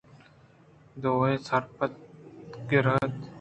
[1.01, 1.85] دوئیں سربہ
[2.69, 3.13] گر اِت